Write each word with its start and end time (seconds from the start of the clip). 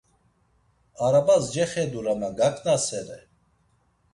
Arabas 1.05 1.45
cexedur 1.53 2.05
ama 2.13 2.29
gaǩnasere. 2.37 3.19